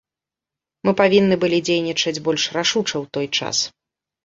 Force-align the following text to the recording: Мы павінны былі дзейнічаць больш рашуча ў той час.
Мы 0.89 0.93
павінны 1.01 1.35
былі 1.43 1.59
дзейнічаць 1.69 2.15
больш 2.29 2.49
рашуча 2.57 2.93
ў 2.93 3.05
той 3.19 3.27
час. 3.39 3.57